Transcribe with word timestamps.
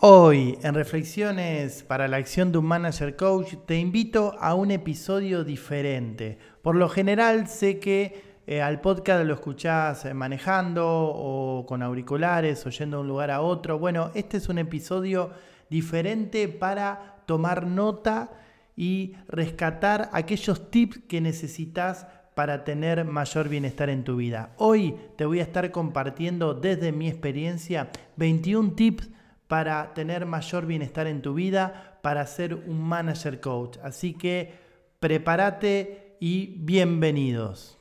Hoy, 0.00 0.56
en 0.62 0.74
Reflexiones 0.74 1.82
para 1.82 2.06
la 2.06 2.18
Acción 2.18 2.52
de 2.52 2.58
un 2.58 2.66
Manager 2.66 3.16
Coach, 3.16 3.54
te 3.66 3.80
invito 3.80 4.36
a 4.38 4.54
un 4.54 4.70
episodio 4.70 5.42
diferente. 5.42 6.38
Por 6.62 6.76
lo 6.76 6.88
general, 6.88 7.48
sé 7.48 7.80
que 7.80 8.22
eh, 8.46 8.62
al 8.62 8.80
podcast 8.80 9.26
lo 9.26 9.34
escuchás 9.34 10.04
eh, 10.04 10.14
manejando 10.14 10.86
o 10.86 11.66
con 11.66 11.82
auriculares 11.82 12.64
o 12.64 12.70
yendo 12.70 12.98
de 12.98 13.00
un 13.00 13.08
lugar 13.08 13.32
a 13.32 13.40
otro. 13.40 13.80
Bueno, 13.80 14.12
este 14.14 14.36
es 14.36 14.48
un 14.48 14.58
episodio 14.58 15.32
diferente 15.68 16.46
para 16.46 17.16
tomar 17.26 17.66
nota 17.66 18.30
y 18.76 19.16
rescatar 19.26 20.10
aquellos 20.12 20.70
tips 20.70 21.00
que 21.08 21.20
necesitas 21.20 22.06
para 22.36 22.62
tener 22.62 23.04
mayor 23.04 23.48
bienestar 23.48 23.90
en 23.90 24.04
tu 24.04 24.14
vida. 24.14 24.54
Hoy 24.58 24.94
te 25.16 25.24
voy 25.24 25.40
a 25.40 25.42
estar 25.42 25.72
compartiendo 25.72 26.54
desde 26.54 26.92
mi 26.92 27.08
experiencia 27.08 27.90
21 28.16 28.74
tips 28.74 29.10
para 29.48 29.94
tener 29.94 30.26
mayor 30.26 30.66
bienestar 30.66 31.06
en 31.06 31.22
tu 31.22 31.34
vida, 31.34 31.98
para 32.02 32.24
ser 32.26 32.54
un 32.54 32.80
manager 32.80 33.40
coach. 33.40 33.78
Así 33.82 34.12
que 34.12 34.52
prepárate 35.00 36.16
y 36.20 36.54
bienvenidos. 36.58 37.74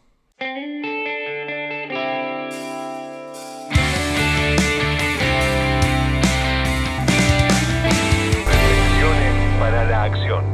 para 9.60 9.86
la 9.90 10.04
acción. 10.04 10.46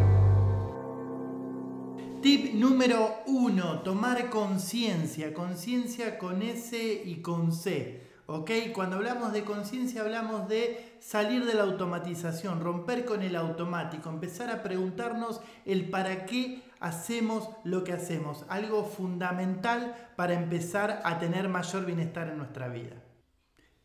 Tip 2.21 2.53
número 2.55 3.17
uno, 3.27 3.81
tomar 3.81 4.29
conciencia, 4.29 5.33
conciencia 5.33 6.17
con 6.17 6.41
S 6.41 7.03
y 7.05 7.21
con 7.21 7.51
C. 7.51 8.02
¿Ok? 8.25 8.51
Cuando 8.73 8.95
hablamos 8.95 9.33
de 9.33 9.43
conciencia 9.43 10.01
hablamos 10.01 10.47
de 10.47 10.95
salir 10.99 11.45
de 11.45 11.55
la 11.55 11.63
automatización, 11.63 12.61
romper 12.61 13.03
con 13.03 13.21
el 13.21 13.35
automático, 13.35 14.09
empezar 14.09 14.49
a 14.49 14.63
preguntarnos 14.63 15.41
el 15.65 15.89
para 15.89 16.25
qué 16.25 16.63
hacemos 16.79 17.49
lo 17.65 17.83
que 17.83 17.91
hacemos, 17.91 18.45
algo 18.47 18.85
fundamental 18.85 19.95
para 20.15 20.33
empezar 20.33 21.01
a 21.03 21.19
tener 21.19 21.49
mayor 21.49 21.85
bienestar 21.85 22.29
en 22.29 22.37
nuestra 22.37 22.69
vida. 22.69 23.02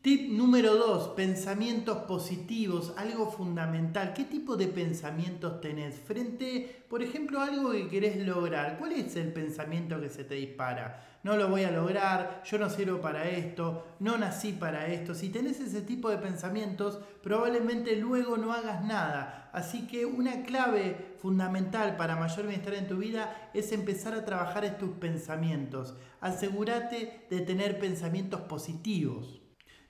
Tip 0.01 0.31
número 0.31 0.75
2, 0.75 1.09
pensamientos 1.09 1.97
positivos, 2.05 2.93
algo 2.95 3.29
fundamental. 3.29 4.13
¿Qué 4.13 4.23
tipo 4.23 4.55
de 4.55 4.67
pensamientos 4.67 5.59
tenés 5.59 5.99
frente, 5.99 6.85
por 6.87 7.03
ejemplo, 7.03 7.41
a 7.41 7.47
algo 7.47 7.71
que 7.71 7.89
querés 7.89 8.25
lograr? 8.25 8.77
¿Cuál 8.79 8.93
es 8.93 9.17
el 9.17 9.33
pensamiento 9.33 9.99
que 9.99 10.07
se 10.07 10.23
te 10.23 10.35
dispara? 10.35 11.19
No 11.23 11.35
lo 11.35 11.49
voy 11.49 11.65
a 11.65 11.71
lograr, 11.71 12.43
yo 12.45 12.57
no 12.57 12.69
sirvo 12.69 13.01
para 13.01 13.27
esto, 13.27 13.87
no 13.99 14.17
nací 14.17 14.53
para 14.53 14.87
esto. 14.87 15.13
Si 15.13 15.27
tenés 15.27 15.59
ese 15.59 15.81
tipo 15.81 16.09
de 16.09 16.17
pensamientos, 16.17 16.99
probablemente 17.21 17.97
luego 17.97 18.37
no 18.37 18.53
hagas 18.53 18.85
nada. 18.85 19.49
Así 19.51 19.85
que 19.85 20.05
una 20.05 20.43
clave 20.43 21.17
fundamental 21.21 21.97
para 21.97 22.15
mayor 22.15 22.47
bienestar 22.47 22.75
en 22.75 22.87
tu 22.87 22.99
vida 22.99 23.51
es 23.53 23.73
empezar 23.73 24.13
a 24.13 24.23
trabajar 24.23 24.63
en 24.63 24.77
tus 24.77 24.91
pensamientos. 24.91 25.97
Asegúrate 26.21 27.25
de 27.29 27.41
tener 27.41 27.79
pensamientos 27.79 28.39
positivos. 28.39 29.41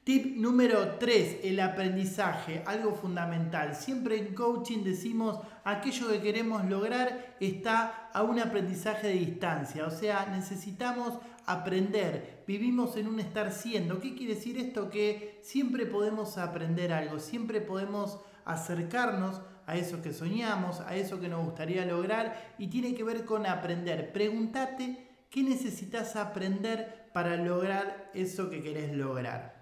Tip 0.09 0.37
número 0.37 0.95
3, 0.97 1.41
el 1.43 1.59
aprendizaje, 1.59 2.63
algo 2.65 2.95
fundamental. 2.95 3.75
Siempre 3.75 4.17
en 4.17 4.33
coaching 4.33 4.83
decimos 4.83 5.37
aquello 5.63 6.09
que 6.09 6.19
queremos 6.19 6.65
lograr 6.65 7.35
está 7.39 8.09
a 8.11 8.23
un 8.23 8.39
aprendizaje 8.39 9.05
de 9.05 9.13
distancia, 9.13 9.85
o 9.85 9.91
sea, 9.91 10.25
necesitamos 10.35 11.19
aprender, 11.45 12.43
vivimos 12.47 12.97
en 12.97 13.07
un 13.07 13.19
estar 13.19 13.51
siendo. 13.51 13.99
¿Qué 13.99 14.15
quiere 14.15 14.33
decir 14.33 14.57
esto? 14.57 14.89
Que 14.89 15.37
siempre 15.43 15.85
podemos 15.85 16.39
aprender 16.39 16.91
algo, 16.91 17.19
siempre 17.19 17.61
podemos 17.61 18.19
acercarnos 18.45 19.43
a 19.67 19.77
eso 19.77 20.01
que 20.01 20.11
soñamos, 20.11 20.79
a 20.79 20.95
eso 20.95 21.21
que 21.21 21.29
nos 21.29 21.45
gustaría 21.45 21.85
lograr 21.85 22.55
y 22.57 22.69
tiene 22.69 22.95
que 22.95 23.03
ver 23.03 23.25
con 23.25 23.45
aprender. 23.45 24.11
Pregúntate 24.11 25.07
qué 25.29 25.43
necesitas 25.43 26.15
aprender 26.15 27.11
para 27.13 27.35
lograr 27.35 28.09
eso 28.15 28.49
que 28.49 28.63
querés 28.63 28.91
lograr. 28.97 29.58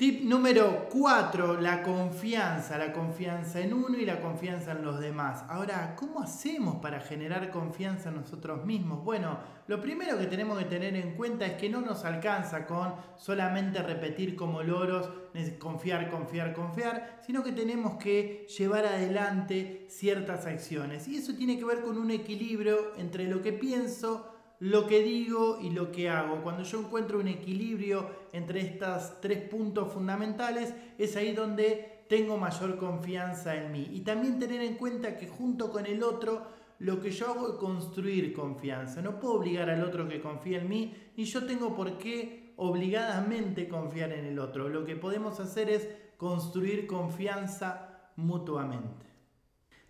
Tip 0.00 0.24
número 0.24 0.88
4, 0.90 1.60
la 1.60 1.82
confianza, 1.82 2.78
la 2.78 2.90
confianza 2.90 3.60
en 3.60 3.74
uno 3.74 3.98
y 3.98 4.06
la 4.06 4.18
confianza 4.22 4.72
en 4.72 4.82
los 4.82 4.98
demás. 4.98 5.44
Ahora, 5.46 5.94
¿cómo 5.94 6.22
hacemos 6.22 6.76
para 6.76 7.00
generar 7.00 7.50
confianza 7.50 8.08
en 8.08 8.14
nosotros 8.14 8.64
mismos? 8.64 9.04
Bueno, 9.04 9.38
lo 9.66 9.78
primero 9.78 10.16
que 10.18 10.24
tenemos 10.24 10.58
que 10.58 10.64
tener 10.64 10.96
en 10.96 11.16
cuenta 11.16 11.44
es 11.44 11.52
que 11.58 11.68
no 11.68 11.82
nos 11.82 12.06
alcanza 12.06 12.64
con 12.64 12.94
solamente 13.18 13.82
repetir 13.82 14.36
como 14.36 14.62
loros, 14.62 15.10
confiar, 15.58 16.08
confiar, 16.08 16.54
confiar, 16.54 17.20
sino 17.26 17.44
que 17.44 17.52
tenemos 17.52 17.98
que 18.02 18.46
llevar 18.56 18.86
adelante 18.86 19.84
ciertas 19.90 20.46
acciones. 20.46 21.08
Y 21.08 21.18
eso 21.18 21.34
tiene 21.34 21.58
que 21.58 21.66
ver 21.66 21.82
con 21.82 21.98
un 21.98 22.10
equilibrio 22.10 22.96
entre 22.96 23.28
lo 23.28 23.42
que 23.42 23.52
pienso, 23.52 24.39
lo 24.60 24.86
que 24.86 25.02
digo 25.02 25.58
y 25.60 25.70
lo 25.70 25.90
que 25.90 26.08
hago. 26.08 26.42
Cuando 26.42 26.62
yo 26.62 26.80
encuentro 26.80 27.18
un 27.18 27.28
equilibrio 27.28 28.08
entre 28.32 28.60
estos 28.60 29.20
tres 29.20 29.42
puntos 29.48 29.92
fundamentales, 29.92 30.74
es 30.98 31.16
ahí 31.16 31.32
donde 31.32 32.04
tengo 32.08 32.36
mayor 32.36 32.76
confianza 32.76 33.56
en 33.56 33.72
mí. 33.72 33.88
Y 33.92 34.00
también 34.00 34.38
tener 34.38 34.60
en 34.60 34.74
cuenta 34.74 35.16
que 35.16 35.28
junto 35.28 35.70
con 35.70 35.86
el 35.86 36.02
otro, 36.02 36.46
lo 36.78 37.00
que 37.00 37.10
yo 37.10 37.28
hago 37.30 37.48
es 37.48 37.54
construir 37.54 38.32
confianza. 38.34 39.00
No 39.00 39.18
puedo 39.18 39.34
obligar 39.34 39.70
al 39.70 39.82
otro 39.82 40.08
que 40.08 40.20
confíe 40.20 40.58
en 40.58 40.68
mí, 40.68 40.94
ni 41.16 41.24
yo 41.24 41.46
tengo 41.46 41.74
por 41.74 41.96
qué 41.96 42.52
obligadamente 42.56 43.66
confiar 43.66 44.12
en 44.12 44.26
el 44.26 44.38
otro. 44.38 44.68
Lo 44.68 44.84
que 44.84 44.96
podemos 44.96 45.40
hacer 45.40 45.70
es 45.70 45.88
construir 46.18 46.86
confianza 46.86 48.10
mutuamente. 48.16 49.09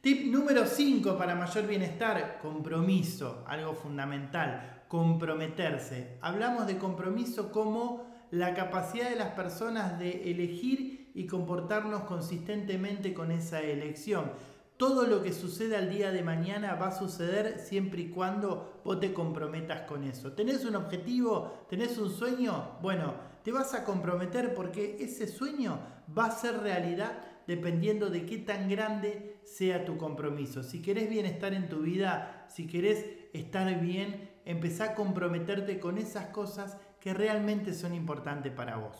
Tip 0.01 0.33
número 0.33 0.67
5 0.67 1.19
para 1.19 1.35
mayor 1.35 1.67
bienestar, 1.67 2.39
compromiso, 2.41 3.45
algo 3.47 3.75
fundamental, 3.75 4.85
comprometerse. 4.89 6.17
Hablamos 6.23 6.67
de 6.67 6.79
compromiso 6.79 7.53
como 7.53 8.07
la 8.31 8.55
capacidad 8.55 9.11
de 9.11 9.17
las 9.17 9.33
personas 9.33 9.99
de 9.99 10.31
elegir 10.31 11.11
y 11.15 11.27
comportarnos 11.27 12.05
consistentemente 12.05 13.13
con 13.13 13.31
esa 13.31 13.61
elección. 13.61 14.33
Todo 14.79 15.07
lo 15.07 15.23
que 15.23 15.35
sucede 15.35 15.77
al 15.77 15.91
día 15.91 16.11
de 16.13 16.23
mañana 16.23 16.77
va 16.77 16.87
a 16.87 16.99
suceder 16.99 17.59
siempre 17.59 18.01
y 18.01 18.09
cuando 18.09 18.81
vos 18.83 19.01
te 19.01 19.13
comprometas 19.13 19.83
con 19.83 20.05
eso. 20.05 20.33
¿Tenés 20.33 20.65
un 20.65 20.77
objetivo? 20.77 21.67
¿Tenés 21.69 21.99
un 21.99 22.09
sueño? 22.09 22.79
Bueno, 22.81 23.13
te 23.45 23.53
vas 23.53 23.75
a 23.75 23.85
comprometer 23.85 24.55
porque 24.55 24.97
ese 24.99 25.27
sueño 25.27 25.79
va 26.17 26.25
a 26.25 26.31
ser 26.31 26.61
realidad 26.63 27.21
dependiendo 27.51 28.11
de 28.11 28.27
qué 28.27 28.39
tan 28.39 28.69
grande 28.69 29.35
sea 29.43 29.85
tu 29.85 29.97
compromiso. 29.97 30.63
Si 30.63 30.81
querés 30.81 31.11
bienestar 31.11 31.53
en 31.53 31.69
tu 31.69 31.81
vida, 31.81 32.47
si 32.49 32.69
querés 32.69 33.05
estar 33.33 33.81
bien, 33.81 34.31
empezá 34.45 34.85
a 34.85 34.95
comprometerte 34.95 35.81
con 35.81 35.99
esas 35.99 36.27
cosas 36.27 36.77
que 37.01 37.13
realmente 37.13 37.75
son 37.75 37.93
importantes 37.93 38.53
para 38.53 38.77
vos. 38.77 38.97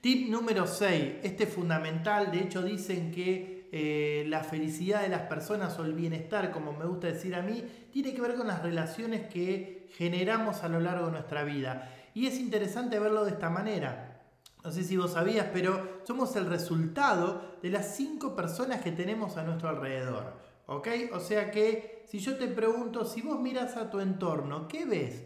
Tip 0.00 0.30
número 0.30 0.68
6, 0.68 1.16
este 1.24 1.42
es 1.42 1.52
fundamental, 1.52 2.30
de 2.30 2.38
hecho 2.38 2.62
dicen 2.62 3.10
que 3.10 3.68
eh, 3.72 4.24
la 4.28 4.44
felicidad 4.44 5.02
de 5.02 5.08
las 5.08 5.22
personas 5.22 5.76
o 5.80 5.84
el 5.84 5.94
bienestar, 5.94 6.52
como 6.52 6.72
me 6.74 6.86
gusta 6.86 7.08
decir 7.08 7.34
a 7.34 7.42
mí, 7.42 7.64
tiene 7.90 8.14
que 8.14 8.22
ver 8.22 8.36
con 8.36 8.46
las 8.46 8.62
relaciones 8.62 9.26
que 9.26 9.88
generamos 9.96 10.62
a 10.62 10.68
lo 10.68 10.78
largo 10.78 11.06
de 11.06 11.12
nuestra 11.12 11.42
vida. 11.42 11.92
Y 12.14 12.26
es 12.26 12.38
interesante 12.38 13.00
verlo 13.00 13.24
de 13.24 13.32
esta 13.32 13.50
manera. 13.50 14.17
No 14.64 14.72
sé 14.72 14.84
si 14.84 14.96
vos 14.96 15.12
sabías, 15.12 15.46
pero 15.52 16.00
somos 16.04 16.34
el 16.36 16.46
resultado 16.46 17.58
de 17.62 17.70
las 17.70 17.94
cinco 17.94 18.34
personas 18.34 18.82
que 18.82 18.92
tenemos 18.92 19.36
a 19.36 19.44
nuestro 19.44 19.68
alrededor. 19.68 20.34
¿Ok? 20.66 20.88
O 21.12 21.20
sea 21.20 21.50
que 21.50 22.04
si 22.06 22.18
yo 22.18 22.36
te 22.36 22.48
pregunto, 22.48 23.04
si 23.04 23.22
vos 23.22 23.40
miras 23.40 23.76
a 23.76 23.90
tu 23.90 24.00
entorno, 24.00 24.68
¿qué 24.68 24.84
ves? 24.84 25.24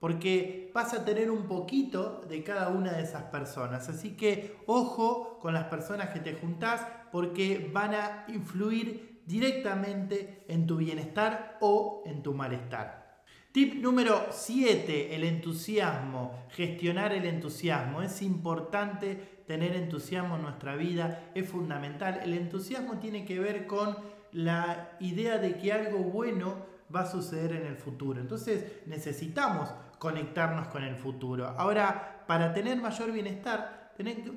Porque 0.00 0.70
vas 0.74 0.92
a 0.94 1.04
tener 1.04 1.30
un 1.30 1.46
poquito 1.46 2.22
de 2.28 2.42
cada 2.42 2.68
una 2.68 2.92
de 2.92 3.02
esas 3.02 3.24
personas. 3.24 3.88
Así 3.88 4.16
que 4.16 4.56
ojo 4.66 5.38
con 5.40 5.54
las 5.54 5.64
personas 5.64 6.10
que 6.10 6.20
te 6.20 6.34
juntás 6.34 6.86
porque 7.12 7.70
van 7.72 7.94
a 7.94 8.24
influir 8.28 9.22
directamente 9.26 10.44
en 10.48 10.66
tu 10.66 10.76
bienestar 10.76 11.58
o 11.60 12.02
en 12.04 12.22
tu 12.22 12.34
malestar. 12.34 13.01
Tip 13.52 13.74
número 13.74 14.28
7, 14.30 15.14
el 15.14 15.24
entusiasmo, 15.24 16.46
gestionar 16.52 17.12
el 17.12 17.26
entusiasmo. 17.26 18.00
Es 18.00 18.22
importante 18.22 19.42
tener 19.46 19.76
entusiasmo 19.76 20.36
en 20.36 20.42
nuestra 20.42 20.74
vida, 20.74 21.30
es 21.34 21.50
fundamental. 21.50 22.20
El 22.24 22.32
entusiasmo 22.32 22.98
tiene 22.98 23.26
que 23.26 23.38
ver 23.38 23.66
con 23.66 23.94
la 24.32 24.96
idea 25.00 25.36
de 25.36 25.58
que 25.58 25.70
algo 25.70 25.98
bueno 25.98 26.64
va 26.94 27.00
a 27.00 27.10
suceder 27.10 27.52
en 27.52 27.66
el 27.66 27.76
futuro. 27.76 28.22
Entonces 28.22 28.64
necesitamos 28.86 29.70
conectarnos 29.98 30.68
con 30.68 30.82
el 30.82 30.96
futuro. 30.96 31.48
Ahora, 31.58 32.24
para 32.26 32.54
tener 32.54 32.80
mayor 32.80 33.12
bienestar, 33.12 33.92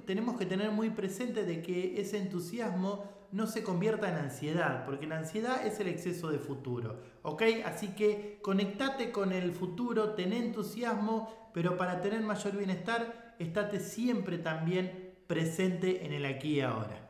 tenemos 0.06 0.38
que 0.38 0.46
tener 0.46 0.72
muy 0.72 0.90
presente 0.90 1.46
de 1.46 1.62
que 1.62 2.02
ese 2.02 2.18
entusiasmo 2.18 3.15
no 3.32 3.48
se 3.48 3.64
convierta 3.64 4.10
en 4.10 4.16
ansiedad, 4.16 4.86
porque 4.86 5.08
la 5.08 5.18
ansiedad 5.18 5.66
es 5.66 5.80
el 5.80 5.88
exceso 5.88 6.30
de 6.30 6.40
futuro, 6.40 7.02
¿ok? 7.24 7.44
Así 7.66 7.90
que 7.90 8.40
conectate 8.42 9.12
con 9.12 9.32
el 9.32 9.52
futuro, 9.54 10.12
ten 10.12 10.34
entusiasmo, 10.34 11.50
pero 11.54 11.78
para 11.78 12.02
tener 12.02 12.22
mayor 12.22 12.58
bienestar, 12.58 13.36
estate 13.40 13.80
siempre 13.80 14.38
también 14.38 15.16
presente 15.28 16.06
en 16.06 16.14
el 16.14 16.26
aquí 16.26 16.56
y 16.56 16.62
ahora. 16.62 17.06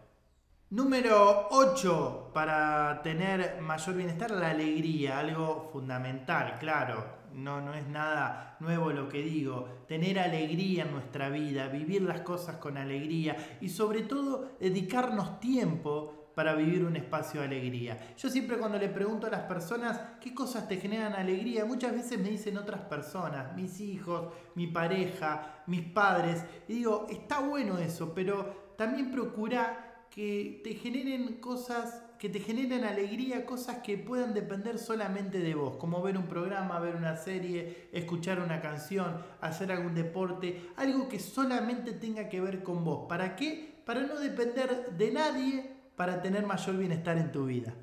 Número 0.69 1.47
8, 1.51 2.31
para 2.33 3.01
tener 3.03 3.61
mayor 3.61 3.95
bienestar, 3.95 4.31
la 4.31 4.49
alegría, 4.49 5.19
algo 5.19 5.69
fundamental, 5.71 6.57
claro, 6.59 7.05
no, 7.35 7.61
no 7.61 7.73
es 7.73 7.87
nada 7.87 8.57
nuevo 8.59 8.91
lo 8.91 9.09
que 9.09 9.21
digo, 9.21 9.67
tener 9.87 10.19
alegría 10.19 10.83
en 10.83 10.91
nuestra 10.91 11.29
vida, 11.29 11.67
vivir 11.67 12.01
las 12.01 12.21
cosas 12.21 12.57
con 12.57 12.77
alegría 12.77 13.57
y 13.61 13.69
sobre 13.69 14.01
todo 14.01 14.51
dedicarnos 14.59 15.39
tiempo 15.39 16.25
para 16.35 16.53
vivir 16.53 16.83
un 16.83 16.95
espacio 16.97 17.39
de 17.39 17.47
alegría. 17.47 18.13
Yo 18.17 18.29
siempre 18.29 18.57
cuando 18.57 18.77
le 18.77 18.89
pregunto 18.89 19.27
a 19.27 19.29
las 19.29 19.43
personas 19.43 19.99
qué 20.19 20.33
cosas 20.33 20.67
te 20.67 20.77
generan 20.77 21.13
alegría, 21.13 21.65
muchas 21.65 21.93
veces 21.93 22.19
me 22.19 22.29
dicen 22.29 22.57
otras 22.57 22.81
personas, 22.81 23.55
mis 23.55 23.79
hijos, 23.79 24.33
mi 24.53 24.67
pareja, 24.67 25.63
mis 25.65 25.81
padres, 25.81 26.43
y 26.67 26.73
digo, 26.73 27.07
está 27.09 27.39
bueno 27.39 27.77
eso, 27.77 28.13
pero 28.13 28.73
también 28.77 29.11
procura 29.11 30.05
que 30.09 30.61
te 30.63 30.75
generen 30.75 31.35
cosas, 31.39 32.04
que 32.19 32.29
te 32.29 32.39
generen 32.39 32.83
alegría, 32.83 33.45
cosas 33.45 33.77
que 33.77 33.97
puedan 33.97 34.33
depender 34.33 34.79
solamente 34.79 35.39
de 35.39 35.55
vos, 35.55 35.77
como 35.77 36.01
ver 36.01 36.17
un 36.17 36.27
programa, 36.27 36.79
ver 36.79 36.95
una 36.95 37.15
serie, 37.15 37.89
escuchar 37.91 38.39
una 38.39 38.61
canción, 38.61 39.21
hacer 39.41 39.71
algún 39.71 39.95
deporte, 39.95 40.69
algo 40.77 41.09
que 41.09 41.19
solamente 41.19 41.93
tenga 41.93 42.29
que 42.29 42.41
ver 42.41 42.63
con 42.63 42.83
vos. 42.83 43.05
¿Para 43.07 43.35
qué? 43.35 43.81
Para 43.85 44.01
no 44.01 44.19
depender 44.19 44.91
de 44.97 45.11
nadie, 45.11 45.71
para 45.95 46.21
tener 46.21 46.45
mayor 46.45 46.77
bienestar 46.77 47.17
en 47.17 47.31
tu 47.31 47.45
vida. 47.45 47.73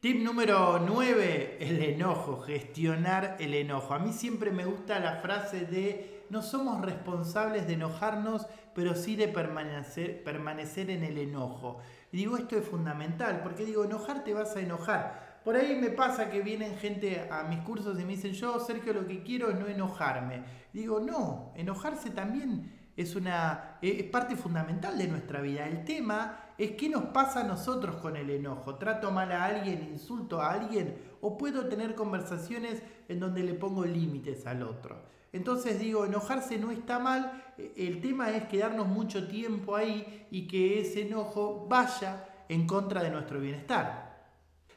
Tip 0.00 0.22
número 0.22 0.78
9, 0.78 1.56
el 1.60 1.82
enojo, 1.82 2.38
gestionar 2.38 3.36
el 3.40 3.52
enojo. 3.54 3.94
A 3.94 3.98
mí 3.98 4.12
siempre 4.12 4.52
me 4.52 4.64
gusta 4.64 5.00
la 5.00 5.16
frase 5.16 5.66
de 5.66 6.24
no 6.30 6.42
somos 6.42 6.80
responsables 6.82 7.66
de 7.66 7.72
enojarnos, 7.72 8.46
pero 8.74 8.94
sí 8.94 9.16
de 9.16 9.26
permanecer, 9.26 10.22
permanecer 10.22 10.90
en 10.90 11.02
el 11.02 11.18
enojo. 11.18 11.78
Y 12.12 12.18
digo, 12.18 12.36
esto 12.36 12.56
es 12.56 12.66
fundamental, 12.66 13.40
porque 13.42 13.64
digo, 13.64 13.84
enojar 13.84 14.24
te 14.24 14.34
vas 14.34 14.56
a 14.56 14.60
enojar. 14.60 15.40
Por 15.44 15.56
ahí 15.56 15.76
me 15.76 15.90
pasa 15.90 16.30
que 16.30 16.42
vienen 16.42 16.76
gente 16.76 17.28
a 17.30 17.44
mis 17.44 17.60
cursos 17.60 17.98
y 17.98 18.04
me 18.04 18.16
dicen, 18.16 18.32
yo, 18.32 18.58
Sergio, 18.60 18.92
lo 18.92 19.06
que 19.06 19.22
quiero 19.22 19.50
es 19.50 19.58
no 19.58 19.66
enojarme. 19.66 20.42
digo, 20.72 21.00
no, 21.00 21.52
enojarse 21.56 22.10
también 22.10 22.72
es, 22.96 23.14
una, 23.14 23.78
es 23.80 24.04
parte 24.04 24.36
fundamental 24.36 24.98
de 24.98 25.08
nuestra 25.08 25.40
vida. 25.40 25.66
El 25.66 25.84
tema 25.84 26.52
es 26.58 26.72
qué 26.72 26.88
nos 26.88 27.04
pasa 27.06 27.40
a 27.40 27.44
nosotros 27.44 27.96
con 27.96 28.16
el 28.16 28.28
enojo. 28.28 28.74
¿Trato 28.74 29.10
mal 29.12 29.30
a 29.30 29.44
alguien, 29.44 29.88
insulto 29.92 30.40
a 30.40 30.52
alguien? 30.52 30.96
¿O 31.20 31.38
puedo 31.38 31.66
tener 31.68 31.94
conversaciones 31.94 32.82
en 33.08 33.20
donde 33.20 33.42
le 33.42 33.54
pongo 33.54 33.84
límites 33.84 34.46
al 34.46 34.64
otro? 34.64 35.00
Entonces 35.32 35.78
digo, 35.78 36.04
enojarse 36.04 36.58
no 36.58 36.70
está 36.70 36.98
mal, 36.98 37.44
el 37.76 38.00
tema 38.00 38.30
es 38.30 38.44
quedarnos 38.44 38.86
mucho 38.86 39.28
tiempo 39.28 39.76
ahí 39.76 40.26
y 40.30 40.46
que 40.46 40.80
ese 40.80 41.02
enojo 41.02 41.66
vaya 41.68 42.28
en 42.48 42.66
contra 42.66 43.02
de 43.02 43.10
nuestro 43.10 43.40
bienestar. 43.40 44.08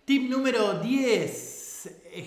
Tip 0.06 0.30
número 0.30 0.80
10, 0.80 1.72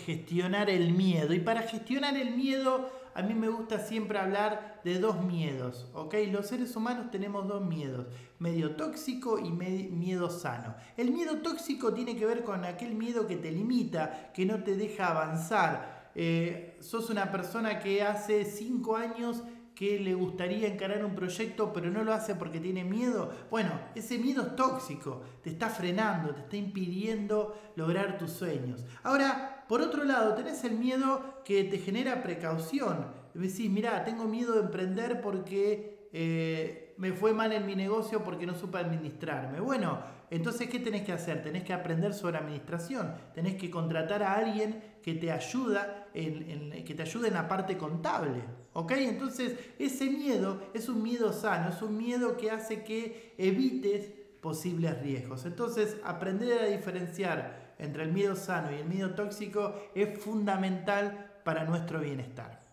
gestionar 0.06 0.71
el 0.71 0.93
miedo. 0.93 1.35
Y 1.35 1.41
para 1.41 1.62
gestionar 1.62 2.17
el 2.17 2.35
miedo, 2.35 2.91
a 3.15 3.23
mí 3.23 3.35
me 3.35 3.49
gusta 3.49 3.79
siempre 3.79 4.19
hablar 4.19 4.81
de 4.85 4.99
dos 4.99 5.23
miedos, 5.23 5.88
¿ok? 5.94 6.15
Los 6.32 6.49
seres 6.49 6.75
humanos 6.75 7.11
tenemos 7.11 7.47
dos 7.47 7.65
miedos, 7.65 8.06
medio 8.38 8.75
tóxico 8.75 9.38
y 9.38 9.50
miedo 9.50 10.31
sano. 10.31 10.75
El 10.97 11.12
miedo 11.12 11.38
tóxico 11.38 11.94
tiene 11.94 12.17
que 12.17 12.26
ver 12.26 12.43
con 12.43 12.65
aquel 12.65 12.94
miedo 12.94 13.26
que 13.26 13.37
te 13.37 13.53
limita, 13.53 14.32
que 14.32 14.44
no 14.44 14.62
te 14.65 14.76
deja 14.76 15.09
avanzar, 15.09 15.94
eh, 16.14 16.76
sos 16.81 17.11
una 17.11 17.31
persona 17.31 17.78
que 17.78 18.02
hace 18.02 18.44
cinco 18.44 18.96
años 18.96 19.43
que 19.75 19.99
le 19.99 20.14
gustaría 20.14 20.69
encarar 20.69 21.05
un 21.05 21.14
proyecto 21.14 21.72
pero 21.72 21.90
no 21.90 22.05
lo 22.05 22.12
hace 22.12 22.34
porque 22.37 22.61
tiene 22.61 22.84
miedo, 22.84 23.32
bueno, 23.50 23.72
ese 23.94 24.19
miedo 24.19 24.43
es 24.43 24.56
tóxico, 24.56 25.22
te 25.43 25.50
está 25.50 25.69
frenando, 25.69 26.34
te 26.34 26.43
está 26.43 26.56
impidiendo 26.56 27.61
lograr 27.76 28.16
tus 28.19 28.31
sueños. 28.31 28.84
Ahora, 29.02 29.64
por 29.69 29.81
otro 29.81 30.05
lado, 30.05 30.34
tenés 30.34 30.62
el 30.64 30.78
miedo 30.78 31.43
que 31.44 31.64
te 31.64 31.78
genera 31.78 32.22
precaución. 32.22 33.06
Decís, 33.34 33.69
mira, 33.69 34.05
tengo 34.05 34.25
miedo 34.26 34.52
de 34.55 34.61
emprender 34.61 35.20
porque 35.20 36.08
eh, 36.12 36.83
me 36.96 37.12
fue 37.12 37.32
mal 37.32 37.52
en 37.52 37.67
mi 37.67 37.75
negocio 37.75 38.23
porque 38.23 38.46
no 38.46 38.55
supe 38.55 38.79
administrarme. 38.79 39.61
Bueno, 39.61 40.00
entonces, 40.31 40.69
¿qué 40.69 40.79
tenés 40.79 41.02
que 41.02 41.12
hacer? 41.12 41.43
Tenés 41.43 41.64
que 41.64 41.73
aprender 41.73 42.14
sobre 42.14 42.38
administración, 42.38 43.14
tenés 43.35 43.56
que 43.56 43.70
contratar 43.70 44.23
a 44.23 44.35
alguien 44.35 44.82
que 45.02 45.14
te 45.14 45.31
ayuda 45.31 46.08
en, 46.14 46.85
que 46.85 46.94
te 46.94 47.02
ayude 47.02 47.29
en 47.29 47.35
la 47.35 47.46
parte 47.49 47.76
contable. 47.76 48.43
¿Ok? 48.73 48.93
Entonces, 48.93 49.56
ese 49.79 50.06
miedo 50.06 50.61
es 50.75 50.88
un 50.88 51.02
miedo 51.02 51.32
sano, 51.32 51.70
es 51.70 51.82
un 51.82 51.96
miedo 51.96 52.37
que 52.37 52.50
hace 52.50 52.82
que 52.82 53.35
evites 53.38 54.12
posibles 54.40 55.00
riesgos. 55.00 55.47
Entonces, 55.47 55.99
aprender 56.05 56.58
a 56.58 56.67
diferenciar 56.67 57.75
entre 57.79 58.05
el 58.05 58.12
miedo 58.12 58.35
sano 58.35 58.73
y 58.73 58.81
el 58.81 58.87
miedo 58.87 59.14
tóxico 59.14 59.75
es 59.94 60.19
fundamental 60.19 61.40
para 61.44 61.64
nuestro 61.64 62.00
bienestar. 62.00 62.63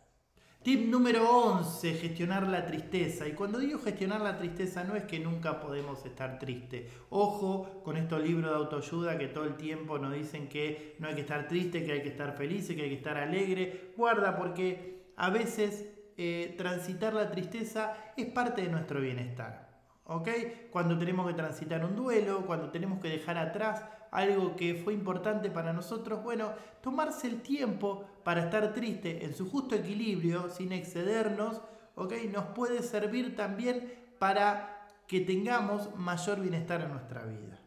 Tip 0.63 0.91
número 0.91 1.27
11, 1.27 1.95
gestionar 1.95 2.47
la 2.47 2.67
tristeza. 2.67 3.27
Y 3.27 3.31
cuando 3.31 3.57
digo 3.57 3.79
gestionar 3.79 4.21
la 4.21 4.37
tristeza 4.37 4.83
no 4.83 4.95
es 4.95 5.05
que 5.05 5.19
nunca 5.19 5.59
podemos 5.59 6.05
estar 6.05 6.37
tristes. 6.37 6.85
Ojo 7.09 7.81
con 7.83 7.97
estos 7.97 8.21
libros 8.21 8.51
de 8.51 8.57
autoayuda 8.57 9.17
que 9.17 9.27
todo 9.27 9.45
el 9.45 9.55
tiempo 9.55 9.97
nos 9.97 10.13
dicen 10.13 10.47
que 10.47 10.97
no 10.99 11.07
hay 11.07 11.15
que 11.15 11.21
estar 11.21 11.47
triste, 11.47 11.83
que 11.83 11.93
hay 11.93 12.03
que 12.03 12.09
estar 12.09 12.37
feliz, 12.37 12.67
que 12.67 12.83
hay 12.83 12.89
que 12.89 12.95
estar 12.95 13.17
alegre. 13.17 13.93
Guarda 13.97 14.37
porque 14.37 15.13
a 15.17 15.31
veces 15.31 15.87
eh, 16.15 16.53
transitar 16.59 17.15
la 17.15 17.31
tristeza 17.31 17.95
es 18.15 18.27
parte 18.27 18.61
de 18.61 18.69
nuestro 18.69 19.01
bienestar. 19.01 19.67
¿Ok? 20.03 20.29
Cuando 20.69 20.95
tenemos 20.95 21.27
que 21.27 21.33
transitar 21.33 21.83
un 21.83 21.95
duelo, 21.95 22.45
cuando 22.45 22.69
tenemos 22.69 23.01
que 23.01 23.09
dejar 23.09 23.39
atrás 23.39 23.83
algo 24.11 24.55
que 24.55 24.75
fue 24.75 24.93
importante 24.93 25.49
para 25.49 25.73
nosotros, 25.73 26.21
bueno, 26.21 26.51
tomarse 26.81 27.27
el 27.27 27.41
tiempo 27.41 28.05
para 28.23 28.43
estar 28.43 28.73
triste 28.73 29.25
en 29.25 29.33
su 29.33 29.49
justo 29.49 29.73
equilibrio, 29.73 30.49
sin 30.49 30.73
excedernos, 30.73 31.61
¿ok? 31.95 32.13
Nos 32.31 32.45
puede 32.47 32.83
servir 32.83 33.35
también 33.35 33.93
para 34.19 34.87
que 35.07 35.21
tengamos 35.21 35.95
mayor 35.95 36.41
bienestar 36.41 36.81
en 36.81 36.91
nuestra 36.91 37.23
vida. 37.23 37.57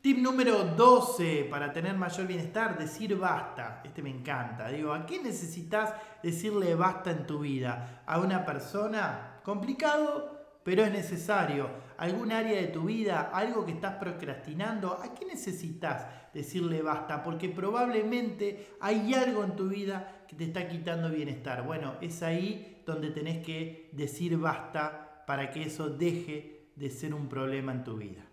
Tip 0.00 0.18
número 0.18 0.64
12 0.64 1.48
para 1.50 1.72
tener 1.72 1.96
mayor 1.96 2.26
bienestar, 2.26 2.78
decir 2.78 3.16
basta. 3.16 3.82
Este 3.84 4.02
me 4.02 4.10
encanta. 4.10 4.68
Digo, 4.68 4.92
¿a 4.92 5.04
qué 5.04 5.20
necesitas 5.22 5.92
decirle 6.22 6.74
basta 6.74 7.10
en 7.10 7.26
tu 7.26 7.40
vida? 7.40 8.02
¿A 8.06 8.20
una 8.20 8.44
persona? 8.44 9.40
¿Complicado? 9.42 10.35
Pero 10.66 10.82
es 10.82 10.90
necesario. 10.90 11.70
Algún 11.96 12.32
área 12.32 12.60
de 12.60 12.66
tu 12.66 12.86
vida, 12.86 13.30
algo 13.32 13.64
que 13.64 13.70
estás 13.70 13.94
procrastinando, 13.98 14.94
¿a 15.00 15.14
qué 15.14 15.24
necesitas 15.24 16.08
decirle 16.34 16.82
basta? 16.82 17.22
Porque 17.22 17.48
probablemente 17.48 18.74
hay 18.80 19.14
algo 19.14 19.44
en 19.44 19.54
tu 19.54 19.68
vida 19.68 20.24
que 20.26 20.34
te 20.34 20.42
está 20.42 20.66
quitando 20.66 21.08
bienestar. 21.08 21.64
Bueno, 21.64 21.94
es 22.00 22.20
ahí 22.24 22.82
donde 22.84 23.10
tenés 23.10 23.46
que 23.46 23.90
decir 23.92 24.36
basta 24.38 25.22
para 25.24 25.52
que 25.52 25.62
eso 25.62 25.88
deje 25.88 26.72
de 26.74 26.90
ser 26.90 27.14
un 27.14 27.28
problema 27.28 27.70
en 27.70 27.84
tu 27.84 27.96
vida. 27.96 28.26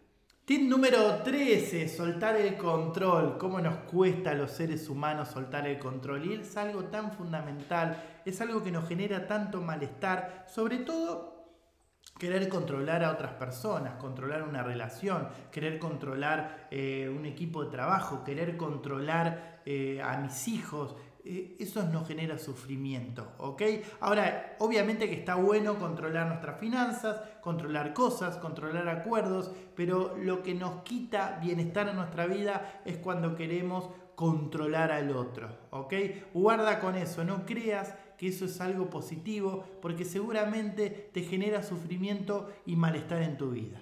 Tip 0.44 0.68
número 0.68 1.22
13, 1.22 1.88
soltar 1.88 2.36
el 2.36 2.58
control. 2.58 3.38
¿Cómo 3.38 3.62
nos 3.62 3.76
cuesta 3.86 4.32
a 4.32 4.34
los 4.34 4.50
seres 4.50 4.90
humanos 4.90 5.28
soltar 5.28 5.68
el 5.68 5.78
control? 5.78 6.26
Y 6.26 6.34
es 6.34 6.58
algo 6.58 6.86
tan 6.86 7.12
fundamental, 7.12 8.22
es 8.26 8.42
algo 8.42 8.64
que 8.64 8.72
nos 8.72 8.90
genera 8.90 9.28
tanto 9.28 9.62
malestar, 9.62 10.48
sobre 10.48 10.80
todo 10.80 11.33
querer 12.18 12.48
controlar 12.48 13.04
a 13.04 13.12
otras 13.12 13.34
personas, 13.34 13.96
controlar 13.96 14.44
una 14.44 14.64
relación, 14.64 15.28
querer 15.52 15.80
controlar 15.80 16.68
eh, 16.72 17.14
un 17.16 17.26
equipo 17.26 17.66
de 17.66 17.72
trabajo, 17.72 18.24
querer 18.24 18.56
controlar 18.56 19.62
eh, 19.66 20.02
a 20.02 20.18
mis 20.18 20.48
hijos, 20.48 20.96
eh, 21.26 21.56
eso 21.60 21.84
nos 21.84 22.06
genera 22.06 22.38
sufrimiento, 22.38 23.32
¿ok? 23.38 23.62
Ahora, 24.02 24.58
obviamente 24.60 25.10
que 25.10 25.16
está 25.16 25.36
bueno 25.36 25.80
controlar 25.80 26.28
nuestras 26.28 26.60
finanzas, 26.60 27.22
controlar 27.42 27.94
cosas, 27.94 28.38
controlar 28.38 28.90
acuerdos, 28.90 29.50
pero 29.74 30.18
lo 30.18 30.44
que 30.44 30.54
nos 30.54 30.84
quita 30.84 31.40
bienestar 31.42 31.88
en 31.88 31.96
nuestra 31.96 32.28
vida 32.28 32.82
es 32.84 32.98
cuando 32.98 33.36
queremos 33.36 33.90
controlar 34.16 34.92
al 34.92 35.16
otro, 35.16 35.50
¿ok? 35.72 35.94
Guarda 36.34 36.80
con 36.80 36.96
eso, 36.96 37.24
no 37.24 37.46
creas 37.46 37.96
eso 38.28 38.46
es 38.46 38.60
algo 38.62 38.90
positivo 38.90 39.64
porque 39.82 40.06
seguramente 40.06 41.10
te 41.14 41.22
genera 41.22 41.64
sufrimiento 41.64 42.50
y 42.66 42.76
malestar 42.76 43.22
en 43.22 43.38
tu 43.38 43.52
vida. 43.52 43.82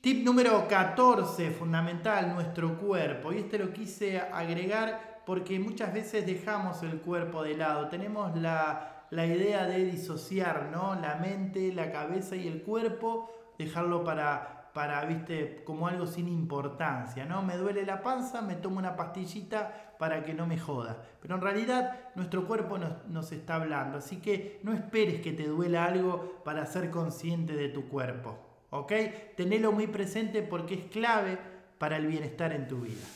Tip 0.00 0.24
número 0.24 0.68
14, 0.68 1.50
fundamental, 1.50 2.32
nuestro 2.32 2.78
cuerpo. 2.78 3.32
Y 3.32 3.38
este 3.38 3.58
lo 3.58 3.72
quise 3.72 4.20
agregar 4.20 5.22
porque 5.26 5.58
muchas 5.58 5.92
veces 5.92 6.24
dejamos 6.24 6.82
el 6.84 7.00
cuerpo 7.00 7.42
de 7.42 7.56
lado. 7.56 7.88
Tenemos 7.88 8.36
la, 8.36 9.06
la 9.10 9.26
idea 9.26 9.66
de 9.66 9.84
disociar, 9.84 10.68
¿no? 10.70 10.94
La 10.94 11.16
mente, 11.16 11.72
la 11.72 11.90
cabeza 11.90 12.36
y 12.36 12.46
el 12.46 12.62
cuerpo, 12.62 13.32
dejarlo 13.58 14.04
para 14.04 14.65
para, 14.76 15.02
viste, 15.06 15.62
como 15.64 15.88
algo 15.88 16.06
sin 16.06 16.28
importancia, 16.28 17.24
¿no? 17.24 17.42
Me 17.42 17.56
duele 17.56 17.86
la 17.86 18.02
panza, 18.02 18.42
me 18.42 18.56
tomo 18.56 18.76
una 18.76 18.94
pastillita 18.94 19.94
para 19.98 20.22
que 20.22 20.34
no 20.34 20.46
me 20.46 20.58
joda. 20.58 21.02
Pero 21.22 21.36
en 21.36 21.40
realidad 21.40 21.98
nuestro 22.14 22.46
cuerpo 22.46 22.76
nos, 22.76 23.06
nos 23.08 23.32
está 23.32 23.54
hablando, 23.54 23.96
así 23.96 24.18
que 24.18 24.60
no 24.64 24.74
esperes 24.74 25.22
que 25.22 25.32
te 25.32 25.48
duela 25.48 25.86
algo 25.86 26.42
para 26.44 26.66
ser 26.66 26.90
consciente 26.90 27.56
de 27.56 27.70
tu 27.70 27.88
cuerpo. 27.88 28.36
¿ok? 28.68 28.92
Tenelo 29.34 29.72
muy 29.72 29.86
presente 29.86 30.42
porque 30.42 30.74
es 30.74 30.84
clave 30.90 31.38
para 31.78 31.96
el 31.96 32.06
bienestar 32.06 32.52
en 32.52 32.68
tu 32.68 32.82
vida. 32.82 33.06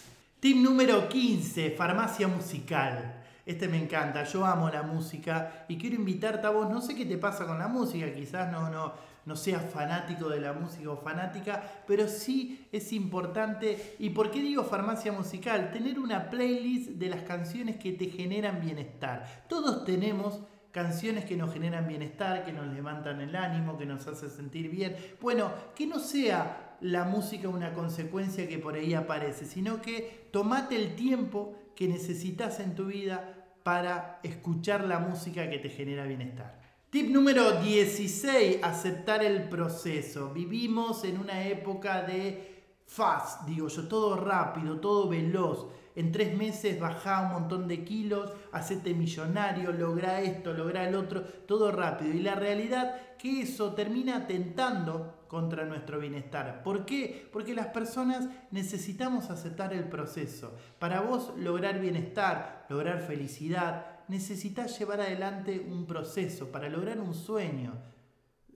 Tip 0.40 0.57
número 0.57 1.11
15, 1.11 1.73
farmacia 1.73 2.26
musical. 2.26 3.17
Este 3.45 3.69
me 3.69 3.76
encanta, 3.76 4.25
yo 4.25 4.47
amo 4.47 4.71
la 4.71 4.83
música 4.83 5.67
y 5.69 5.76
quiero 5.76 5.97
invitarte 5.97 6.47
a 6.47 6.50
vos, 6.50 6.71
no 6.71 6.81
sé 6.81 6.95
qué 6.95 7.05
te 7.05 7.19
pasa 7.19 7.47
con 7.47 7.59
la 7.59 7.69
música, 7.69 8.11
quizás 8.14 8.50
no, 8.50 8.71
no, 8.71 8.95
no 9.27 9.37
seas 9.37 9.71
fanático 9.71 10.29
de 10.29 10.41
la 10.41 10.53
música 10.53 10.91
o 10.91 10.97
fanática, 10.97 11.62
pero 11.87 12.09
sí 12.09 12.69
es 12.73 12.93
importante, 12.93 13.97
¿y 13.99 14.11
por 14.11 14.31
qué 14.31 14.41
digo 14.41 14.65
farmacia 14.65 15.12
musical? 15.12 15.71
Tener 15.73 15.99
una 15.99 16.31
playlist 16.31 16.91
de 16.91 17.09
las 17.09 17.23
canciones 17.23 17.77
que 17.77 17.93
te 17.93 18.07
generan 18.07 18.61
bienestar. 18.61 19.45
Todos 19.49 19.85
tenemos 19.85 20.41
canciones 20.73 21.25
que 21.25 21.37
nos 21.37 21.53
generan 21.53 21.89
bienestar, 21.89 22.45
que 22.45 22.53
nos 22.53 22.67
levantan 22.73 23.21
el 23.21 23.35
ánimo, 23.35 23.77
que 23.77 23.87
nos 23.87 24.07
hace 24.07 24.29
sentir 24.29 24.71
bien. 24.71 24.97
Bueno, 25.21 25.53
que 25.75 25.87
no 25.87 25.99
sea 25.99 26.77
la 26.81 27.05
música 27.05 27.49
una 27.49 27.73
consecuencia 27.73 28.49
que 28.49 28.59
por 28.59 28.75
ahí 28.75 28.95
aparece, 28.95 29.45
sino 29.45 29.83
que 29.83 30.29
tomate 30.31 30.77
el 30.77 30.95
tiempo 30.95 31.57
que 31.75 31.89
necesitas 31.89 32.61
en 32.61 32.75
tu 32.75 32.87
vida 32.87 33.37
para 33.62 34.21
escuchar 34.23 34.85
la 34.85 34.99
música 34.99 35.50
que 35.50 35.59
te 35.59 35.69
genera 35.69 36.05
bienestar. 36.05 36.60
Tip 36.90 37.09
número 37.09 37.61
16, 37.61 38.64
aceptar 38.64 39.23
el 39.23 39.49
proceso. 39.49 40.32
Vivimos 40.32 41.04
en 41.04 41.20
una 41.20 41.47
época 41.47 42.02
de 42.02 42.64
fast, 42.85 43.47
digo 43.47 43.68
yo, 43.68 43.87
todo 43.87 44.16
rápido, 44.16 44.80
todo 44.80 45.09
veloz. 45.09 45.68
En 45.94 46.11
tres 46.11 46.37
meses 46.37 46.80
bajá 46.80 47.20
un 47.20 47.42
montón 47.42 47.68
de 47.68 47.85
kilos, 47.85 48.32
hacete 48.50 48.92
millonario, 48.92 49.70
logra 49.70 50.20
esto, 50.20 50.52
logra 50.52 50.88
el 50.88 50.97
otro, 50.97 51.23
todo 51.23 51.70
rápido. 51.70 52.12
Y 52.12 52.23
la 52.23 52.35
realidad 52.35 53.16
que 53.16 53.42
eso 53.42 53.73
termina 53.73 54.16
atentando 54.16 55.26
contra 55.28 55.64
nuestro 55.66 56.00
bienestar. 56.00 56.64
¿Por 56.64 56.85
qué? 56.85 57.28
Porque 57.32 57.54
las 57.54 57.68
personas 57.68 58.28
necesitamos 58.50 59.30
aceptar 59.30 59.73
el 59.73 59.85
proceso. 59.85 60.56
Para 60.80 61.02
vos 61.02 61.35
lograr 61.37 61.78
bienestar, 61.78 62.66
lograr 62.68 63.00
felicidad, 63.02 63.89
necesitas 64.11 64.79
llevar 64.79 65.00
adelante 65.00 65.64
un 65.67 65.87
proceso 65.87 66.50
para 66.50 66.69
lograr 66.69 67.00
un 67.00 67.14
sueño. 67.14 67.73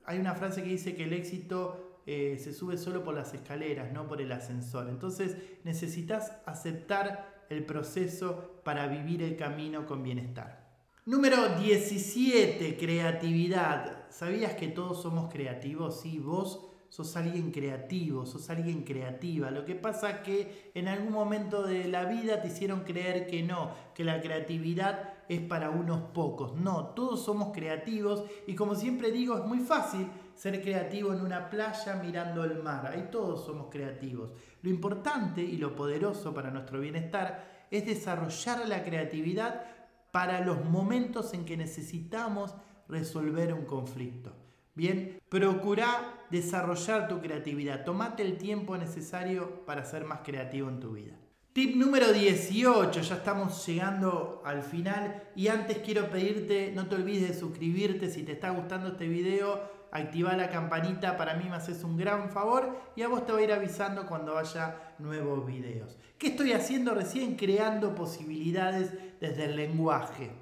Hay 0.05 0.19
una 0.19 0.35
frase 0.35 0.63
que 0.63 0.71
dice 0.71 0.95
que 0.95 1.05
el 1.05 1.13
éxito 1.13 2.01
eh, 2.07 2.39
se 2.43 2.53
sube 2.53 2.77
solo 2.77 3.03
por 3.03 3.15
las 3.15 3.33
escaleras, 3.33 3.93
no 3.93 4.07
por 4.07 4.21
el 4.21 4.33
ascensor. 4.33 4.89
Entonces 4.89 5.37
necesitas 5.63 6.33
aceptar 6.45 7.47
el 7.49 7.65
proceso 7.65 8.61
para 8.65 8.89
vivir 8.89 9.23
el 9.23 9.37
camino 9.37 9.87
con 9.87 10.03
bienestar. 10.03 10.65
Número 11.07 11.57
17, 11.57 12.77
creatividad. 12.77 14.11
¿Sabías 14.11 14.55
que 14.55 14.69
todos 14.69 15.03
somos 15.03 15.33
creativos? 15.33 16.01
Sí, 16.01 16.19
vos 16.19 16.67
sos 16.89 17.17
alguien 17.17 17.51
creativo, 17.51 18.25
sos 18.25 18.51
alguien 18.51 18.85
creativa. 18.85 19.51
Lo 19.51 19.65
que 19.65 19.75
pasa 19.75 20.23
que 20.23 20.71
en 20.75 20.89
algún 20.89 21.13
momento 21.13 21.63
de 21.63 21.89
la 21.89 22.05
vida 22.05 22.41
te 22.41 22.49
hicieron 22.49 22.85
creer 22.85 23.27
que 23.27 23.43
no, 23.43 23.73
que 23.95 24.05
la 24.05 24.21
creatividad 24.21 25.14
es 25.29 25.41
para 25.41 25.71
unos 25.71 26.01
pocos. 26.13 26.55
No, 26.55 26.89
todos 26.89 27.25
somos 27.25 27.53
creativos 27.53 28.25
y 28.47 28.55
como 28.55 28.75
siempre 28.75 29.11
digo, 29.11 29.37
es 29.37 29.45
muy 29.45 29.61
fácil 29.61 30.09
ser 30.35 30.61
creativo 30.63 31.13
en 31.13 31.21
una 31.21 31.49
playa 31.49 31.97
mirando 31.97 32.45
el 32.45 32.63
mar. 32.63 32.87
Ahí 32.87 33.09
todos 33.11 33.45
somos 33.45 33.69
creativos. 33.71 34.31
Lo 34.63 34.71
importante 34.71 35.43
y 35.43 35.57
lo 35.57 35.75
poderoso 35.75 36.35
para 36.35 36.51
nuestro 36.51 36.81
bienestar 36.81 37.67
es 37.71 37.87
desarrollar 37.87 38.69
la 38.69 38.83
creatividad 38.83 39.65
para 40.11 40.41
los 40.41 40.65
momentos 40.65 41.35
en 41.35 41.45
que 41.45 41.57
necesitamos 41.57 42.55
resolver 42.89 43.53
un 43.53 43.65
conflicto. 43.65 44.33
Bien, 44.75 45.21
procura 45.29 46.25
desarrollar 46.31 47.09
tu 47.09 47.21
creatividad. 47.21 47.85
Tomate 47.85 48.23
el 48.23 48.37
tiempo 48.37 48.77
necesario 48.77 49.65
para 49.65 49.85
ser 49.85 50.05
más 50.05 50.21
creativo 50.25 50.69
en 50.69 50.81
tu 50.81 50.93
vida. 50.93 51.17
Tip 51.55 51.77
número 51.77 52.13
18, 52.13 53.01
ya 53.01 53.15
estamos 53.15 53.65
llegando 53.65 54.43
al 54.45 54.65
final 54.65 55.23
y 55.37 55.47
antes 55.47 55.79
quiero 55.79 56.11
pedirte, 56.11 56.73
no 56.75 56.89
te 56.89 56.97
olvides 56.97 57.29
de 57.29 57.35
suscribirte 57.39 58.11
si 58.11 58.25
te 58.25 58.33
está 58.33 58.51
gustando 58.51 58.89
este 58.89 59.07
video, 59.07 59.61
activa 59.93 60.37
la 60.37 60.51
campanita, 60.51 61.17
para 61.17 61.35
mí 61.35 61.45
me 61.49 61.55
haces 61.55 61.85
un 61.85 61.97
gran 61.97 62.31
favor 62.31 62.77
y 62.97 63.03
a 63.03 63.09
vos 63.09 63.25
te 63.25 63.31
voy 63.31 63.43
a 63.43 63.45
ir 63.45 63.53
avisando 63.53 64.05
cuando 64.09 64.37
haya 64.37 64.97
nuevos 64.99 65.47
videos. 65.47 65.97
¿Qué 66.19 66.27
estoy 66.27 66.55
haciendo 66.55 66.93
recién? 66.93 67.37
Creando 67.37 67.95
posibilidades 67.95 68.91
desde 69.21 69.45
el 69.45 69.55
lenguaje. 69.55 70.33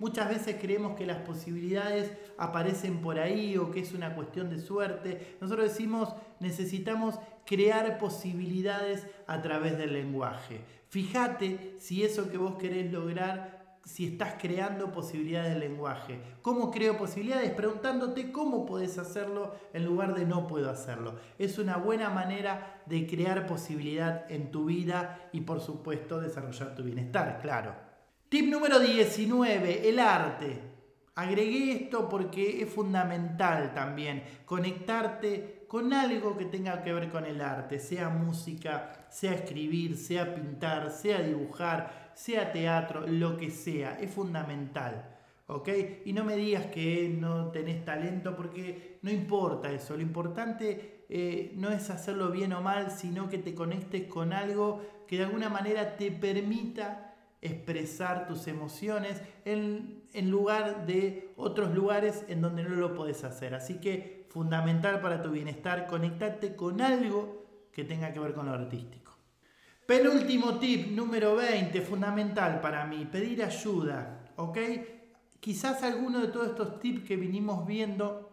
Muchas 0.00 0.28
veces 0.28 0.56
creemos 0.60 0.96
que 0.96 1.06
las 1.06 1.18
posibilidades 1.18 2.12
aparecen 2.38 3.00
por 3.00 3.20
ahí 3.20 3.56
o 3.56 3.70
que 3.70 3.80
es 3.80 3.92
una 3.92 4.16
cuestión 4.16 4.50
de 4.50 4.58
suerte. 4.58 5.36
Nosotros 5.40 5.68
decimos, 5.68 6.12
necesitamos 6.40 7.20
crear 7.48 7.96
posibilidades 7.96 9.06
a 9.26 9.40
través 9.40 9.78
del 9.78 9.94
lenguaje. 9.94 10.60
Fíjate 10.90 11.76
si 11.78 12.04
eso 12.04 12.30
que 12.30 12.36
vos 12.36 12.56
querés 12.56 12.92
lograr 12.92 13.78
si 13.86 14.04
estás 14.04 14.34
creando 14.38 14.92
posibilidades 14.92 15.52
del 15.52 15.60
lenguaje. 15.60 16.20
¿Cómo 16.42 16.70
creo 16.70 16.98
posibilidades? 16.98 17.50
Preguntándote 17.52 18.32
cómo 18.32 18.66
puedes 18.66 18.98
hacerlo 18.98 19.54
en 19.72 19.86
lugar 19.86 20.14
de 20.14 20.26
no 20.26 20.46
puedo 20.46 20.68
hacerlo. 20.68 21.14
Es 21.38 21.58
una 21.58 21.78
buena 21.78 22.10
manera 22.10 22.82
de 22.84 23.06
crear 23.06 23.46
posibilidad 23.46 24.30
en 24.30 24.50
tu 24.50 24.66
vida 24.66 25.30
y 25.32 25.40
por 25.40 25.62
supuesto 25.62 26.20
desarrollar 26.20 26.74
tu 26.74 26.82
bienestar, 26.82 27.38
claro. 27.40 27.74
Tip 28.28 28.50
número 28.50 28.78
19, 28.78 29.88
el 29.88 29.98
arte. 30.00 30.60
Agregué 31.14 31.72
esto 31.72 32.10
porque 32.10 32.62
es 32.62 32.68
fundamental 32.68 33.72
también 33.72 34.22
conectarte 34.44 35.57
con 35.68 35.92
algo 35.92 36.36
que 36.36 36.46
tenga 36.46 36.82
que 36.82 36.92
ver 36.92 37.10
con 37.10 37.26
el 37.26 37.42
arte, 37.42 37.78
sea 37.78 38.08
música, 38.08 39.06
sea 39.10 39.34
escribir, 39.34 39.96
sea 39.96 40.34
pintar, 40.34 40.90
sea 40.90 41.20
dibujar, 41.20 42.10
sea 42.14 42.50
teatro, 42.52 43.06
lo 43.06 43.36
que 43.36 43.50
sea, 43.50 43.98
es 44.00 44.10
fundamental. 44.10 45.14
¿Ok? 45.46 45.68
Y 46.04 46.12
no 46.12 46.24
me 46.24 46.36
digas 46.36 46.66
que 46.66 47.08
no 47.08 47.50
tenés 47.50 47.84
talento 47.84 48.34
porque 48.34 48.98
no 49.02 49.10
importa 49.10 49.70
eso, 49.70 49.94
lo 49.96 50.02
importante 50.02 51.04
eh, 51.08 51.52
no 51.56 51.70
es 51.70 51.88
hacerlo 51.88 52.30
bien 52.30 52.52
o 52.52 52.60
mal, 52.60 52.90
sino 52.90 53.28
que 53.28 53.38
te 53.38 53.54
conectes 53.54 54.04
con 54.04 54.32
algo 54.32 54.82
que 55.06 55.16
de 55.16 55.24
alguna 55.24 55.48
manera 55.48 55.96
te 55.96 56.10
permita 56.10 57.14
expresar 57.40 58.26
tus 58.26 58.46
emociones 58.46 59.22
en, 59.44 60.02
en, 60.12 60.30
lugar 60.30 60.86
de 60.86 61.32
otros 61.36 61.74
lugares 61.74 62.24
en 62.28 62.42
donde 62.42 62.62
no 62.64 62.70
lo 62.70 62.94
puedes 62.94 63.24
hacer. 63.24 63.54
Así 63.54 63.80
que 63.80 64.17
fundamental 64.28 65.00
para 65.00 65.22
tu 65.22 65.30
bienestar, 65.30 65.86
conectarte 65.86 66.54
con 66.54 66.80
algo 66.80 67.68
que 67.72 67.84
tenga 67.84 68.12
que 68.12 68.20
ver 68.20 68.34
con 68.34 68.46
lo 68.46 68.52
artístico. 68.52 69.16
Penúltimo 69.86 70.58
tip, 70.58 70.90
número 70.90 71.36
20, 71.36 71.80
fundamental 71.80 72.60
para 72.60 72.84
mí, 72.84 73.06
pedir 73.06 73.42
ayuda, 73.42 74.32
¿ok? 74.36 74.58
Quizás 75.40 75.82
alguno 75.82 76.20
de 76.20 76.28
todos 76.28 76.48
estos 76.48 76.78
tips 76.78 77.04
que 77.06 77.16
vinimos 77.16 77.66
viendo, 77.66 78.30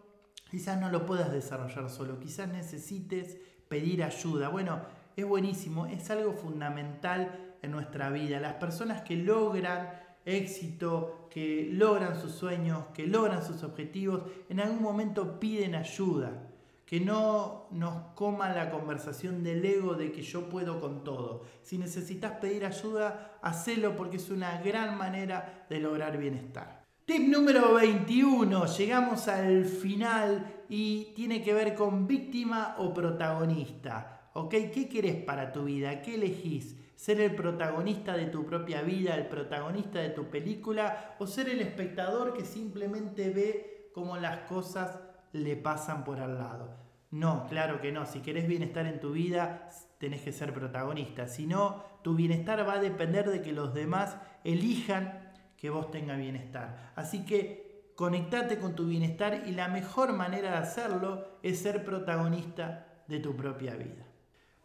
quizás 0.50 0.78
no 0.80 0.90
lo 0.90 1.06
puedas 1.06 1.32
desarrollar 1.32 1.88
solo, 1.88 2.20
quizás 2.20 2.48
necesites 2.48 3.38
pedir 3.68 4.04
ayuda. 4.04 4.48
Bueno, 4.48 4.80
es 5.16 5.24
buenísimo, 5.24 5.86
es 5.86 6.10
algo 6.10 6.34
fundamental 6.34 7.56
en 7.62 7.70
nuestra 7.70 8.10
vida. 8.10 8.38
Las 8.38 8.54
personas 8.54 9.02
que 9.02 9.16
logran 9.16 9.88
éxito, 10.26 11.28
que 11.30 11.70
logran 11.72 12.20
sus 12.20 12.32
sueños, 12.32 12.84
que 12.92 13.06
logran 13.06 13.42
sus 13.42 13.62
objetivos, 13.62 14.22
en 14.48 14.60
algún 14.60 14.82
momento 14.82 15.40
piden 15.40 15.74
ayuda. 15.74 16.50
Que 16.84 17.00
no 17.00 17.66
nos 17.72 18.14
coma 18.14 18.54
la 18.54 18.70
conversación 18.70 19.42
del 19.42 19.64
ego 19.64 19.94
de 19.94 20.12
que 20.12 20.22
yo 20.22 20.48
puedo 20.48 20.80
con 20.80 21.02
todo. 21.02 21.42
Si 21.62 21.78
necesitas 21.78 22.32
pedir 22.38 22.64
ayuda, 22.64 23.38
hacelo 23.42 23.96
porque 23.96 24.18
es 24.18 24.30
una 24.30 24.60
gran 24.62 24.96
manera 24.96 25.66
de 25.68 25.80
lograr 25.80 26.16
bienestar. 26.16 26.84
Tip 27.04 27.28
número 27.28 27.74
21, 27.74 28.66
llegamos 28.66 29.28
al 29.28 29.64
final 29.64 30.64
y 30.68 31.12
tiene 31.14 31.42
que 31.42 31.54
ver 31.54 31.74
con 31.74 32.06
víctima 32.06 32.76
o 32.78 32.92
protagonista. 32.92 34.30
¿Ok? 34.34 34.50
¿Qué 34.72 34.88
querés 34.88 35.16
para 35.24 35.52
tu 35.52 35.64
vida? 35.64 36.02
¿Qué 36.02 36.14
elegís? 36.14 36.76
Ser 36.96 37.20
el 37.20 37.36
protagonista 37.36 38.16
de 38.16 38.26
tu 38.26 38.44
propia 38.44 38.82
vida, 38.82 39.14
el 39.14 39.26
protagonista 39.26 40.00
de 40.00 40.10
tu 40.10 40.24
película, 40.24 41.14
o 41.18 41.26
ser 41.26 41.48
el 41.48 41.60
espectador 41.60 42.32
que 42.32 42.44
simplemente 42.44 43.30
ve 43.30 43.90
cómo 43.94 44.16
las 44.16 44.48
cosas 44.48 44.98
le 45.32 45.56
pasan 45.56 46.04
por 46.04 46.20
al 46.20 46.38
lado. 46.38 46.76
No, 47.10 47.46
claro 47.48 47.80
que 47.80 47.92
no. 47.92 48.06
Si 48.06 48.20
querés 48.20 48.48
bienestar 48.48 48.86
en 48.86 48.98
tu 48.98 49.12
vida, 49.12 49.68
tenés 49.98 50.22
que 50.22 50.32
ser 50.32 50.52
protagonista. 50.52 51.28
Si 51.28 51.46
no, 51.46 51.84
tu 52.02 52.14
bienestar 52.14 52.66
va 52.66 52.74
a 52.74 52.80
depender 52.80 53.30
de 53.30 53.42
que 53.42 53.52
los 53.52 53.72
demás 53.74 54.16
elijan 54.44 55.32
que 55.56 55.70
vos 55.70 55.90
tengas 55.90 56.18
bienestar. 56.18 56.92
Así 56.96 57.24
que 57.24 57.92
conectate 57.94 58.58
con 58.58 58.74
tu 58.74 58.86
bienestar 58.86 59.44
y 59.46 59.52
la 59.52 59.68
mejor 59.68 60.12
manera 60.12 60.50
de 60.52 60.56
hacerlo 60.58 61.38
es 61.42 61.60
ser 61.60 61.84
protagonista 61.84 63.02
de 63.08 63.20
tu 63.20 63.36
propia 63.36 63.74
vida. 63.74 64.05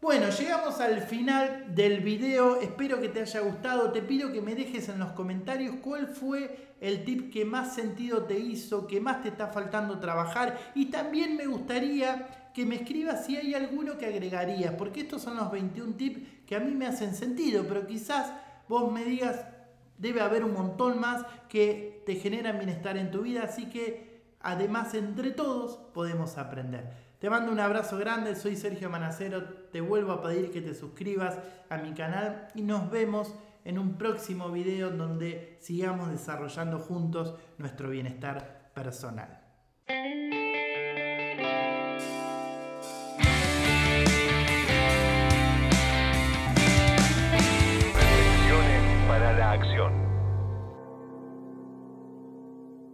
Bueno, 0.02 0.30
llegamos 0.30 0.80
al 0.80 1.00
final 1.02 1.76
del 1.76 2.00
video, 2.00 2.60
espero 2.60 3.00
que 3.00 3.08
te 3.08 3.20
haya 3.20 3.38
gustado, 3.38 3.92
te 3.92 4.02
pido 4.02 4.32
que 4.32 4.40
me 4.40 4.56
dejes 4.56 4.88
en 4.88 4.98
los 4.98 5.12
comentarios 5.12 5.76
cuál 5.80 6.08
fue 6.08 6.74
el 6.80 7.04
tip 7.04 7.32
que 7.32 7.44
más 7.44 7.76
sentido 7.76 8.24
te 8.24 8.36
hizo, 8.36 8.88
que 8.88 9.00
más 9.00 9.22
te 9.22 9.28
está 9.28 9.46
faltando 9.46 10.00
trabajar. 10.00 10.58
Y 10.74 10.86
también 10.86 11.36
me 11.36 11.46
gustaría 11.46 12.50
que 12.52 12.66
me 12.66 12.74
escribas 12.74 13.26
si 13.26 13.36
hay 13.36 13.54
alguno 13.54 13.96
que 13.96 14.06
agregarías, 14.06 14.74
porque 14.74 15.02
estos 15.02 15.22
son 15.22 15.36
los 15.36 15.52
21 15.52 15.94
tips 15.94 16.20
que 16.48 16.56
a 16.56 16.60
mí 16.60 16.72
me 16.72 16.88
hacen 16.88 17.14
sentido, 17.14 17.64
pero 17.68 17.86
quizás 17.86 18.32
vos 18.68 18.90
me 18.90 19.04
digas, 19.04 19.44
debe 19.98 20.20
haber 20.20 20.42
un 20.42 20.52
montón 20.52 20.98
más 20.98 21.24
que 21.48 22.02
te 22.06 22.16
generan 22.16 22.58
bienestar 22.58 22.96
en 22.96 23.12
tu 23.12 23.22
vida, 23.22 23.44
así 23.44 23.66
que 23.66 24.21
además 24.42 24.94
entre 24.94 25.30
todos 25.30 25.76
podemos 25.92 26.38
aprender. 26.38 26.90
Te 27.18 27.30
mando 27.30 27.52
un 27.52 27.60
abrazo 27.60 27.98
grande, 27.98 28.34
soy 28.34 28.56
Sergio 28.56 28.90
Manacero, 28.90 29.44
te 29.44 29.80
vuelvo 29.80 30.12
a 30.12 30.22
pedir 30.22 30.50
que 30.50 30.60
te 30.60 30.74
suscribas 30.74 31.38
a 31.68 31.78
mi 31.78 31.94
canal 31.94 32.48
y 32.54 32.62
nos 32.62 32.90
vemos 32.90 33.34
en 33.64 33.78
un 33.78 33.96
próximo 33.96 34.50
video 34.50 34.90
donde 34.90 35.56
sigamos 35.60 36.10
desarrollando 36.10 36.80
juntos 36.80 37.34
nuestro 37.58 37.90
bienestar 37.90 38.72
personal. 38.74 39.40